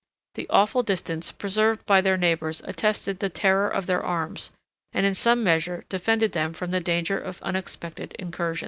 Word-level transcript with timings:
The 0.33 0.47
awful 0.49 0.81
distance 0.81 1.31
preserved 1.31 1.85
by 1.85 2.01
their 2.01 2.17
neighbors 2.17 2.63
attested 2.65 3.19
the 3.19 3.29
terror 3.29 3.69
of 3.69 3.85
their 3.85 4.03
arms, 4.03 4.49
and 4.93 5.05
in 5.05 5.13
some 5.13 5.43
measure 5.43 5.85
defended 5.89 6.31
them 6.31 6.53
from 6.53 6.71
the 6.71 6.79
danger 6.79 7.19
of 7.19 7.39
unexpected 7.43 8.15
incursions. 8.17 8.59